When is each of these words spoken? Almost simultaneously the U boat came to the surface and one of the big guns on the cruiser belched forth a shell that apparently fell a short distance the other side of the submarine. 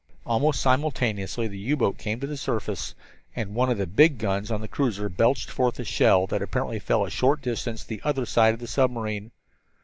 Almost 0.25 0.59
simultaneously 0.59 1.47
the 1.47 1.59
U 1.59 1.77
boat 1.77 1.99
came 1.99 2.19
to 2.21 2.25
the 2.25 2.35
surface 2.35 2.95
and 3.35 3.53
one 3.53 3.69
of 3.69 3.77
the 3.77 3.85
big 3.85 4.17
guns 4.17 4.49
on 4.49 4.59
the 4.59 4.67
cruiser 4.67 5.09
belched 5.09 5.51
forth 5.51 5.79
a 5.79 5.83
shell 5.83 6.25
that 6.25 6.41
apparently 6.41 6.79
fell 6.79 7.05
a 7.05 7.11
short 7.11 7.39
distance 7.43 7.83
the 7.83 8.01
other 8.03 8.25
side 8.25 8.55
of 8.55 8.59
the 8.59 8.65
submarine. 8.67 9.29